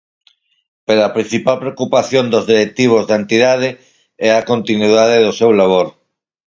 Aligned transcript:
Pero 0.87 1.01
a 1.03 1.13
principal 1.17 1.57
preocupación 1.63 2.25
dos 2.33 2.47
directivos 2.51 3.03
da 3.09 3.15
entidade 3.21 3.69
é 4.27 4.29
a 4.33 4.45
continuidade 4.51 5.17
do 5.25 5.31
seu 5.39 5.51
labor. 5.59 5.87